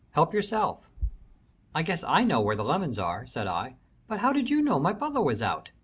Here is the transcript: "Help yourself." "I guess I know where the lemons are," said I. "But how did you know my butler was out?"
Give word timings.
"Help 0.13 0.33
yourself." 0.33 0.89
"I 1.75 1.83
guess 1.83 2.03
I 2.03 2.23
know 2.23 2.41
where 2.41 2.55
the 2.55 2.63
lemons 2.63 2.97
are," 2.97 3.27
said 3.27 3.45
I. 3.45 3.75
"But 4.07 4.17
how 4.21 4.33
did 4.33 4.49
you 4.49 4.63
know 4.63 4.79
my 4.79 4.93
butler 4.93 5.21
was 5.21 5.43
out?" 5.43 5.69